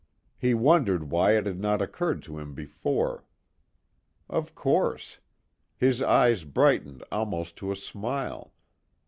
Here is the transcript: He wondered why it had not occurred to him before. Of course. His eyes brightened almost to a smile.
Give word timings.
He 0.35 0.55
wondered 0.55 1.11
why 1.11 1.37
it 1.37 1.45
had 1.45 1.59
not 1.59 1.79
occurred 1.79 2.23
to 2.23 2.39
him 2.39 2.55
before. 2.55 3.23
Of 4.27 4.55
course. 4.55 5.19
His 5.77 6.01
eyes 6.01 6.43
brightened 6.43 7.03
almost 7.11 7.55
to 7.57 7.71
a 7.71 7.75
smile. 7.75 8.51